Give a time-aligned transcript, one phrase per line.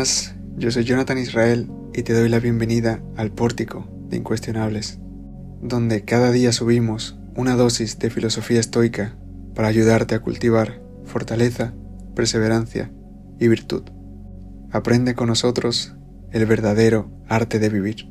[0.00, 4.98] Buenas, yo soy Jonathan Israel y te doy la bienvenida al Pórtico de Incuestionables,
[5.60, 9.18] donde cada día subimos una dosis de filosofía estoica
[9.54, 11.74] para ayudarte a cultivar fortaleza,
[12.16, 12.90] perseverancia
[13.38, 13.82] y virtud.
[14.70, 15.92] Aprende con nosotros
[16.32, 18.06] el verdadero arte de vivir.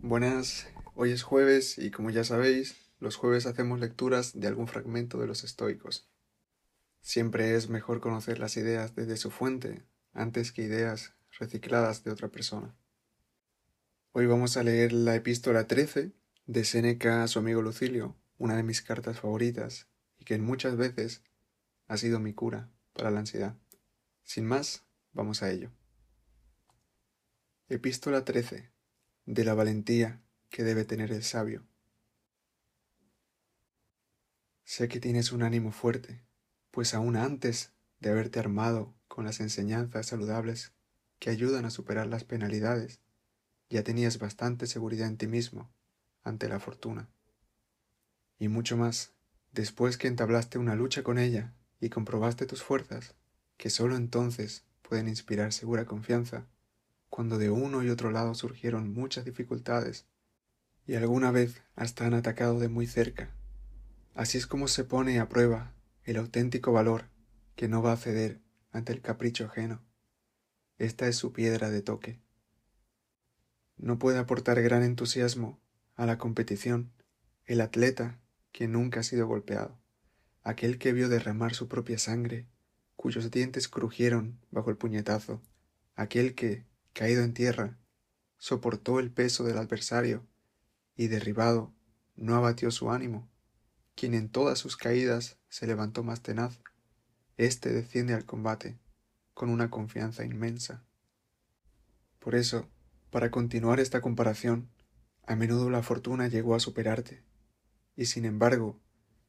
[0.00, 5.18] Buenas, hoy es jueves y como ya sabéis, los jueves hacemos lecturas de algún fragmento
[5.18, 6.08] de los estoicos.
[7.06, 12.30] Siempre es mejor conocer las ideas desde su fuente antes que ideas recicladas de otra
[12.30, 12.74] persona.
[14.10, 16.10] Hoy vamos a leer la epístola 13
[16.46, 19.86] de Séneca a su amigo Lucilio, una de mis cartas favoritas
[20.18, 21.22] y que muchas veces
[21.86, 23.56] ha sido mi cura para la ansiedad.
[24.24, 24.82] Sin más,
[25.12, 25.70] vamos a ello.
[27.68, 28.68] Epístola 13
[29.26, 30.20] de la valentía
[30.50, 31.64] que debe tener el sabio.
[34.64, 36.26] Sé que tienes un ánimo fuerte,
[36.76, 40.74] pues aún antes de haberte armado con las enseñanzas saludables
[41.18, 43.00] que ayudan a superar las penalidades,
[43.70, 45.70] ya tenías bastante seguridad en ti mismo
[46.22, 47.08] ante la fortuna.
[48.38, 49.14] Y mucho más,
[49.52, 53.14] después que entablaste una lucha con ella y comprobaste tus fuerzas,
[53.56, 56.44] que sólo entonces pueden inspirar segura confianza,
[57.08, 60.04] cuando de uno y otro lado surgieron muchas dificultades,
[60.86, 63.30] y alguna vez hasta han atacado de muy cerca.
[64.14, 65.72] Así es como se pone a prueba
[66.06, 67.10] el auténtico valor
[67.56, 68.40] que no va a ceder
[68.70, 69.84] ante el capricho ajeno.
[70.78, 72.20] Esta es su piedra de toque.
[73.76, 75.60] No puede aportar gran entusiasmo
[75.96, 76.92] a la competición
[77.44, 78.20] el atleta
[78.52, 79.78] que nunca ha sido golpeado,
[80.42, 82.46] aquel que vio derramar su propia sangre,
[82.94, 85.42] cuyos dientes crujieron bajo el puñetazo,
[85.96, 87.78] aquel que, caído en tierra,
[88.38, 90.24] soportó el peso del adversario
[90.96, 91.74] y derribado,
[92.14, 93.28] no abatió su ánimo,
[93.96, 96.60] quien en todas sus caídas se levantó más tenaz,
[97.38, 98.78] éste desciende al combate
[99.32, 100.84] con una confianza inmensa.
[102.18, 102.68] Por eso,
[103.10, 104.68] para continuar esta comparación,
[105.26, 107.22] a menudo la fortuna llegó a superarte,
[107.94, 108.78] y sin embargo,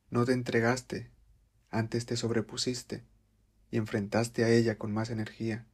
[0.09, 1.09] no te entregaste,
[1.69, 3.05] antes te sobrepusiste
[3.71, 5.65] y enfrentaste a ella con más energía.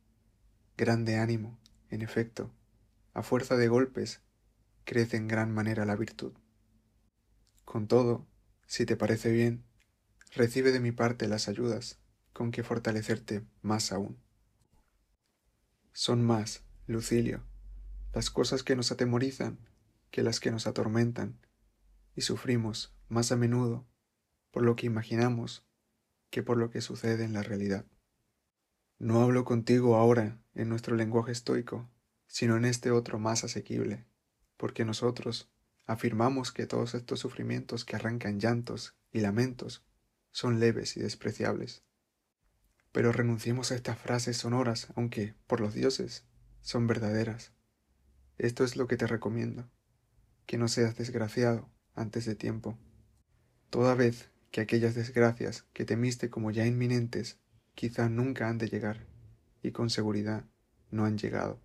[0.77, 1.57] Grande ánimo,
[1.89, 2.51] en efecto,
[3.15, 4.21] a fuerza de golpes,
[4.83, 6.33] crece en gran manera la virtud.
[7.65, 8.27] Con todo,
[8.67, 9.63] si te parece bien,
[10.35, 11.99] recibe de mi parte las ayudas
[12.33, 14.17] con que fortalecerte más aún.
[15.91, 17.43] Son más, Lucilio,
[18.13, 19.59] las cosas que nos atemorizan
[20.09, 21.39] que las que nos atormentan,
[22.15, 23.87] y sufrimos más a menudo
[24.51, 25.65] por lo que imaginamos
[26.29, 27.85] que por lo que sucede en la realidad.
[28.99, 31.89] No hablo contigo ahora en nuestro lenguaje estoico,
[32.27, 34.05] sino en este otro más asequible,
[34.57, 35.51] porque nosotros
[35.85, 39.83] afirmamos que todos estos sufrimientos que arrancan llantos y lamentos
[40.33, 41.83] son leves y despreciables.
[42.91, 46.25] Pero renunciemos a estas frases sonoras, aunque, por los dioses,
[46.61, 47.53] son verdaderas.
[48.37, 49.69] Esto es lo que te recomiendo,
[50.45, 52.77] que no seas desgraciado antes de tiempo.
[53.69, 57.37] Toda vez que aquellas desgracias que temiste como ya inminentes
[57.75, 59.05] quizá nunca han de llegar,
[59.61, 60.45] y con seguridad
[60.91, 61.59] no han llegado.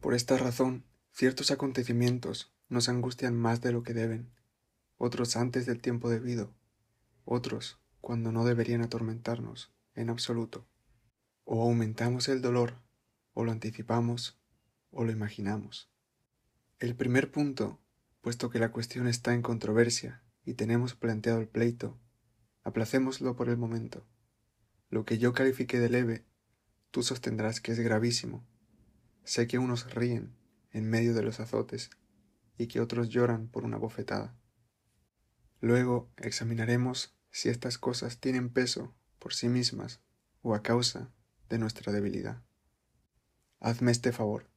[0.00, 4.30] Por esta razón, ciertos acontecimientos nos angustian más de lo que deben,
[4.96, 6.54] otros antes del tiempo debido,
[7.28, 10.66] otros cuando no deberían atormentarnos en absoluto.
[11.44, 12.80] O aumentamos el dolor,
[13.34, 14.40] o lo anticipamos,
[14.90, 15.90] o lo imaginamos.
[16.78, 17.80] El primer punto,
[18.20, 21.98] puesto que la cuestión está en controversia y tenemos planteado el pleito,
[22.62, 24.06] aplacémoslo por el momento.
[24.88, 26.24] Lo que yo califique de leve,
[26.90, 28.46] tú sostendrás que es gravísimo.
[29.24, 30.34] Sé que unos ríen
[30.70, 31.90] en medio de los azotes
[32.56, 34.34] y que otros lloran por una bofetada.
[35.60, 40.00] Luego examinaremos si estas cosas tienen peso por sí mismas
[40.42, 41.10] o a causa
[41.48, 42.42] de nuestra debilidad.
[43.60, 44.50] Hazme este favor.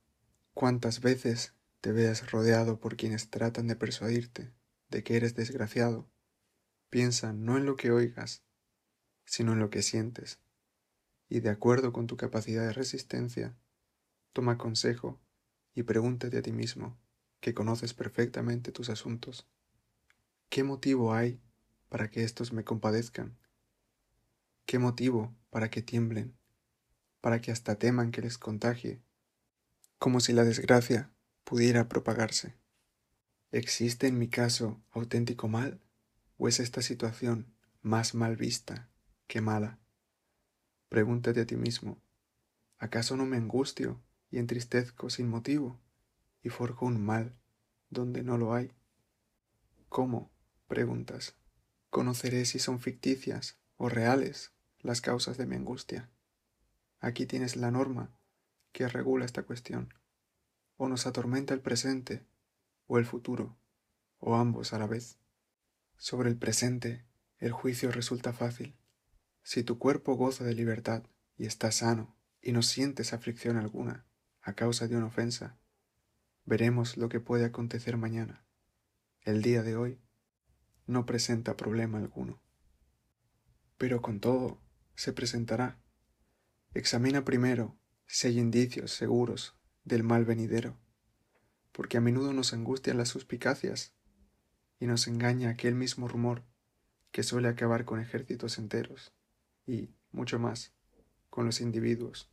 [0.54, 4.54] ¿Cuántas veces te veas rodeado por quienes tratan de persuadirte
[4.90, 6.10] de que eres desgraciado?
[6.90, 8.44] Piensa no en lo que oigas,
[9.26, 10.40] sino en lo que sientes,
[11.30, 13.56] y de acuerdo con tu capacidad de resistencia,
[14.34, 15.22] toma consejo
[15.74, 17.00] y pregúntate a ti mismo
[17.40, 19.48] que conoces perfectamente tus asuntos.
[20.50, 21.42] ¿Qué motivo hay
[21.92, 23.38] para que éstos me compadezcan?
[24.66, 26.38] ¿Qué motivo para que tiemblen?
[27.20, 29.02] Para que hasta teman que les contagie,
[30.00, 31.12] como si la desgracia
[31.44, 32.56] pudiera propagarse.
[33.52, 35.82] ¿Existe en mi caso auténtico mal?
[36.38, 38.90] ¿O es esta situación más mal vista
[39.28, 39.78] que mala?
[40.88, 42.02] Pregúntate a ti mismo,
[42.78, 45.78] ¿acaso no me angustio y entristezco sin motivo?
[46.42, 47.36] y forjo un mal
[47.90, 48.72] donde no lo hay.
[49.90, 50.32] ¿Cómo?
[50.68, 51.36] preguntas.
[51.92, 56.10] Conoceré si son ficticias o reales las causas de mi angustia.
[57.02, 58.18] Aquí tienes la norma
[58.72, 59.94] que regula esta cuestión.
[60.78, 62.26] O nos atormenta el presente
[62.88, 63.58] o el futuro,
[64.20, 65.18] o ambos a la vez.
[65.98, 67.04] Sobre el presente,
[67.40, 68.74] el juicio resulta fácil.
[69.44, 71.04] Si tu cuerpo goza de libertad
[71.36, 74.06] y está sano y no sientes aflicción alguna
[74.42, 75.58] a causa de una ofensa,
[76.46, 78.46] veremos lo que puede acontecer mañana.
[79.24, 80.00] El día de hoy
[80.92, 82.42] no presenta problema alguno.
[83.78, 84.62] Pero con todo,
[84.96, 85.82] se presentará.
[86.74, 90.78] Examina primero si hay indicios seguros del mal venidero,
[91.72, 93.94] porque a menudo nos angustian las suspicacias
[94.80, 96.44] y nos engaña aquel mismo rumor
[97.12, 99.14] que suele acabar con ejércitos enteros
[99.66, 100.74] y, mucho más,
[101.30, 102.30] con los individuos.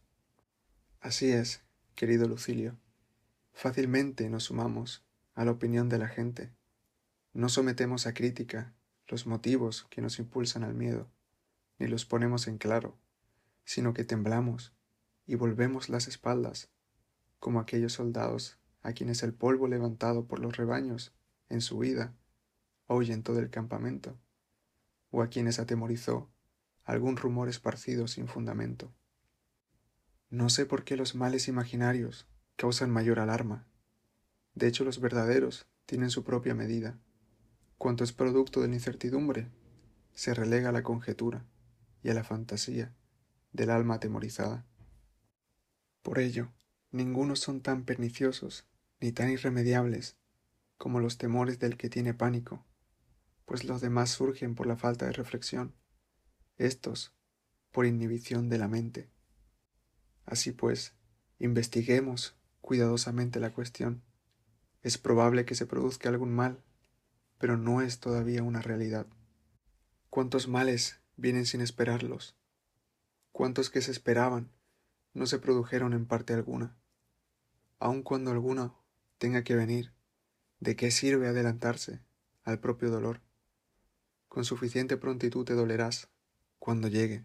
[1.01, 1.63] Así es,
[1.95, 2.79] querido Lucilio,
[3.53, 6.53] fácilmente nos sumamos a la opinión de la gente,
[7.39, 8.75] no sometemos a crítica
[9.07, 11.09] los motivos que nos impulsan al miedo,
[11.79, 12.99] ni los ponemos en claro,
[13.65, 14.75] sino que temblamos
[15.25, 16.69] y volvemos las espaldas,
[17.39, 21.15] como aquellos soldados a quienes el polvo levantado por los rebaños
[21.49, 22.13] en su huida
[22.89, 24.19] ahuyentó del campamento,
[25.13, 26.29] o a quienes atemorizó
[26.83, 28.93] algún rumor esparcido sin fundamento.
[30.29, 32.27] No sé por qué los males imaginarios
[32.57, 33.69] causan mayor alarma.
[34.57, 36.99] De hecho, los verdaderos tienen su propia medida.
[37.79, 39.49] Cuanto es producto de la incertidumbre,
[40.13, 41.47] se relega a la conjetura
[42.03, 42.93] y a la fantasía
[43.53, 44.67] del alma atemorizada.
[46.03, 46.53] Por ello,
[46.91, 48.67] ninguno son tan perniciosos
[49.01, 50.17] ni tan irremediables
[50.77, 52.67] como los temores del que tiene pánico,
[53.45, 55.75] pues los demás surgen por la falta de reflexión,
[56.57, 57.15] estos
[57.71, 59.09] por inhibición de la mente.
[60.27, 60.95] Así pues,
[61.39, 64.03] investiguemos cuidadosamente la cuestión.
[64.83, 66.65] Es probable que se produzca algún mal,
[67.39, 69.07] pero no es todavía una realidad.
[70.11, 72.37] ¿Cuántos males vienen sin esperarlos?
[73.33, 74.51] ¿Cuántos que se esperaban
[75.15, 76.77] no se produjeron en parte alguna?
[77.79, 78.83] Aun cuando alguno
[79.19, 79.93] tenga que venir,
[80.61, 82.01] ¿de qué sirve adelantarse
[82.43, 83.21] al propio dolor?
[84.29, 86.09] Con suficiente prontitud te dolerás
[86.59, 87.25] cuando llegue.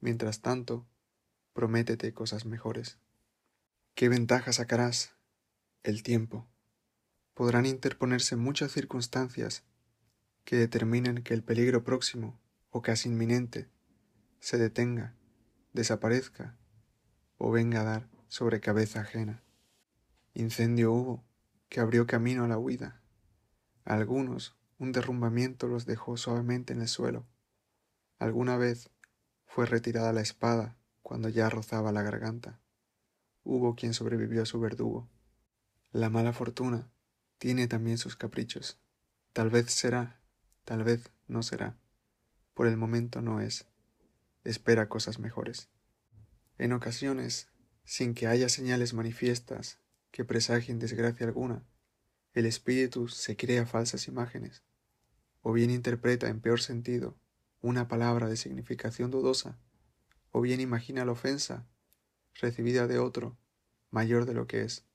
[0.00, 0.86] Mientras tanto,
[1.54, 2.98] prométete cosas mejores.
[3.94, 5.14] ¿Qué ventaja sacarás?
[5.82, 6.46] El tiempo.
[7.34, 9.64] Podrán interponerse muchas circunstancias
[10.44, 12.38] que determinen que el peligro próximo
[12.70, 13.68] o casi inminente
[14.40, 15.14] se detenga,
[15.72, 16.56] desaparezca
[17.38, 19.42] o venga a dar sobre cabeza ajena.
[20.34, 21.24] Incendio hubo
[21.68, 23.00] que abrió camino a la huida.
[23.84, 27.26] A algunos un derrumbamiento los dejó suavemente en el suelo.
[28.18, 28.90] Alguna vez
[29.46, 32.60] fue retirada la espada cuando ya rozaba la garganta
[33.44, 35.06] hubo quien sobrevivió a su verdugo.
[35.92, 36.88] La mala fortuna
[37.44, 38.78] tiene también sus caprichos.
[39.34, 40.18] Tal vez será,
[40.64, 41.76] tal vez no será.
[42.54, 43.66] Por el momento no es.
[44.44, 45.68] Espera cosas mejores.
[46.56, 47.48] En ocasiones,
[47.84, 49.78] sin que haya señales manifiestas
[50.10, 51.66] que presagien desgracia alguna,
[52.32, 54.62] el espíritu se crea falsas imágenes,
[55.42, 57.14] o bien interpreta en peor sentido
[57.60, 59.58] una palabra de significación dudosa,
[60.30, 61.68] o bien imagina la ofensa
[62.40, 63.36] recibida de otro,
[63.90, 64.86] mayor de lo que es,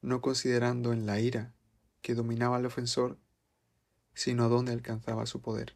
[0.00, 1.52] no considerando en la ira
[2.04, 3.16] que dominaba al ofensor,
[4.12, 5.74] sino dónde alcanzaba su poder.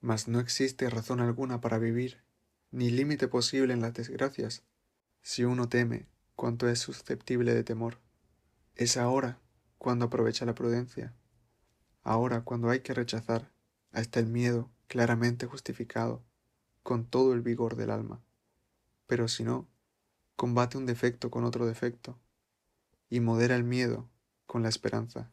[0.00, 2.22] Mas no existe razón alguna para vivir,
[2.70, 4.64] ni límite posible en las desgracias,
[5.20, 6.06] si uno teme
[6.36, 7.98] cuanto es susceptible de temor.
[8.76, 9.38] Es ahora
[9.76, 11.14] cuando aprovecha la prudencia,
[12.02, 13.52] ahora cuando hay que rechazar
[13.92, 16.24] hasta el miedo claramente justificado,
[16.82, 18.22] con todo el vigor del alma.
[19.06, 19.68] Pero si no,
[20.36, 22.18] combate un defecto con otro defecto,
[23.10, 24.08] y modera el miedo
[24.50, 25.30] con la esperanza.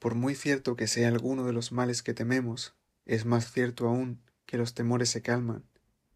[0.00, 2.74] Por muy cierto que sea alguno de los males que tememos,
[3.06, 5.64] es más cierto aún que los temores se calman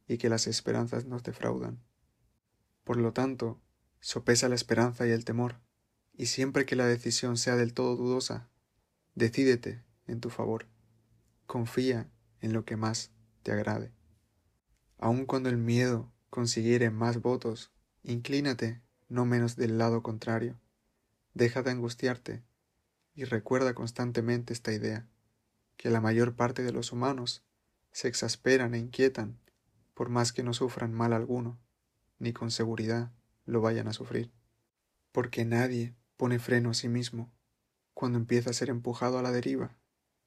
[0.08, 1.80] y que las esperanzas nos defraudan.
[2.82, 3.60] Por lo tanto,
[4.00, 5.60] sopesa la esperanza y el temor,
[6.12, 8.50] y siempre que la decisión sea del todo dudosa,
[9.14, 10.66] decídete en tu favor.
[11.46, 13.12] Confía en lo que más
[13.44, 13.92] te agrade.
[14.98, 17.70] Aun cuando el miedo consiguiere más votos
[18.02, 20.58] Inclínate no menos del lado contrario.
[21.34, 22.42] Deja de angustiarte
[23.14, 25.06] y recuerda constantemente esta idea,
[25.76, 27.44] que la mayor parte de los humanos
[27.90, 29.38] se exasperan e inquietan
[29.94, 31.58] por más que no sufran mal alguno,
[32.18, 33.12] ni con seguridad
[33.44, 34.30] lo vayan a sufrir.
[35.10, 37.32] Porque nadie pone freno a sí mismo
[37.94, 39.76] cuando empieza a ser empujado a la deriva,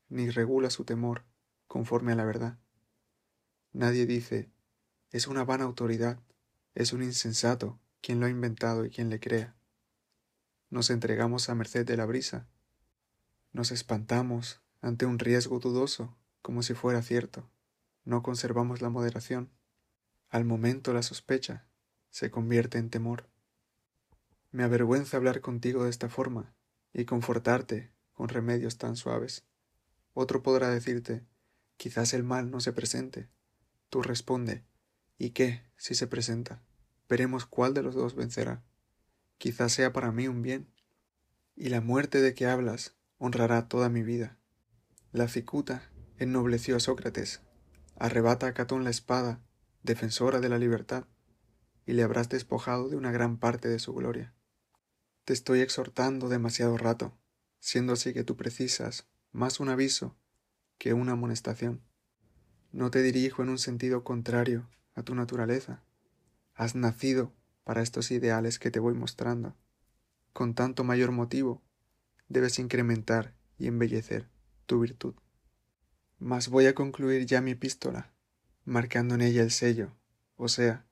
[0.09, 1.23] ni regula su temor
[1.67, 2.59] conforme a la verdad.
[3.73, 4.51] Nadie dice,
[5.11, 6.19] es una vana autoridad
[6.75, 9.54] es un insensato quien lo ha inventado y quien le crea.
[10.75, 12.49] Nos entregamos a merced de la brisa.
[13.53, 17.49] Nos espantamos ante un riesgo dudoso como si fuera cierto.
[18.03, 19.53] no conservamos la moderación,
[20.27, 21.65] al momento la sospecha
[22.09, 23.29] se convierte en temor.
[24.51, 26.53] Me avergüenza hablar contigo de esta forma
[26.91, 29.45] y confortarte con remedios tan suaves.
[30.13, 31.25] Otro podrá decirte,
[31.77, 33.29] quizás el mal no se presente.
[33.87, 34.65] Tú responde,
[35.17, 36.65] ¿y qué si se presenta?
[37.07, 38.61] Veremos cuál de los dos vencerá.
[39.37, 40.71] Quizás sea para mí un bien.
[41.55, 44.37] Y la muerte de que hablas honrará toda mi vida.
[45.11, 47.41] La cicuta ennobleció a Sócrates,
[47.97, 49.41] arrebata a Catón la espada,
[49.83, 51.05] defensora de la libertad,
[51.85, 54.33] y le habrás despojado de una gran parte de su gloria.
[55.23, 57.17] Te estoy exhortando demasiado rato,
[57.59, 60.15] siendo así que tú precisas más un aviso
[60.77, 61.81] que una amonestación.
[62.71, 65.83] No te dirijo en un sentido contrario a tu naturaleza.
[66.53, 67.33] Has nacido
[67.65, 69.57] para estos ideales que te voy mostrando.
[70.31, 71.61] Con tanto mayor motivo,
[72.29, 74.29] debes incrementar y embellecer
[74.65, 75.15] tu virtud.
[76.17, 78.13] Mas voy a concluir ya mi epístola,
[78.63, 79.97] marcando en ella el sello,
[80.37, 80.85] o sea,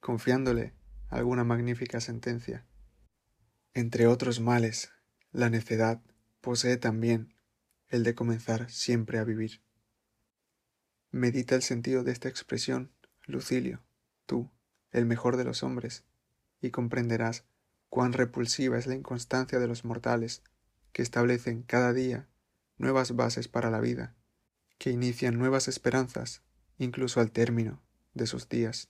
[0.00, 0.74] confiándole
[1.08, 2.66] alguna magnífica sentencia.
[3.74, 4.92] Entre otros males,
[5.32, 6.02] la necedad
[6.40, 7.34] posee también
[7.88, 9.62] el de comenzar siempre a vivir.
[11.10, 12.92] Medita el sentido de esta expresión,
[13.26, 13.82] Lucilio,
[14.24, 14.50] tú,
[14.92, 16.04] el mejor de los hombres,
[16.62, 17.44] y comprenderás
[17.90, 20.42] cuán repulsiva es la inconstancia de los mortales
[20.92, 22.28] que establecen cada día
[22.78, 24.14] nuevas bases para la vida
[24.78, 26.42] que inician nuevas esperanzas
[26.78, 27.80] incluso al término
[28.14, 28.88] de sus días.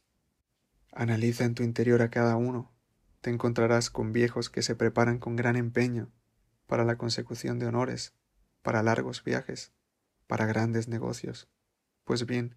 [0.92, 2.72] Analiza en tu interior a cada uno,
[3.20, 6.10] te encontrarás con viejos que se preparan con gran empeño
[6.66, 8.14] para la consecución de honores,
[8.62, 9.72] para largos viajes,
[10.26, 11.48] para grandes negocios.
[12.04, 12.56] Pues bien,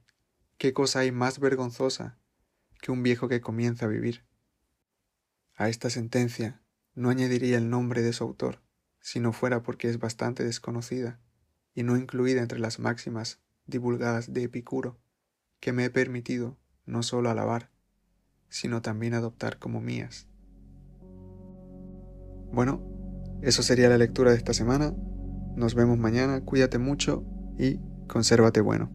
[0.58, 2.18] ¿qué cosa hay más vergonzosa
[2.82, 4.24] que un viejo que comienza a vivir?
[5.58, 6.62] A esta sentencia
[6.96, 8.62] no añadiría el nombre de su autor,
[9.00, 11.20] si no fuera porque es bastante desconocida
[11.74, 14.98] y no incluida entre las máximas divulgadas de Epicuro,
[15.60, 17.70] que me he permitido no solo alabar,
[18.50, 20.28] sino también adoptar como mías.
[22.52, 22.84] Bueno,
[23.42, 24.94] eso sería la lectura de esta semana.
[25.56, 27.26] Nos vemos mañana, cuídate mucho
[27.58, 28.92] y consérvate bueno.